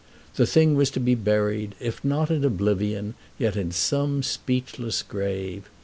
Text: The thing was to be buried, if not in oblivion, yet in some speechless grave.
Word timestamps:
The 0.35 0.47
thing 0.47 0.73
was 0.73 0.89
to 0.97 0.99
be 0.99 1.13
buried, 1.13 1.75
if 1.79 2.03
not 2.03 2.31
in 2.31 2.43
oblivion, 2.43 3.13
yet 3.37 3.55
in 3.55 3.71
some 3.71 4.23
speechless 4.23 5.03
grave. 5.03 5.69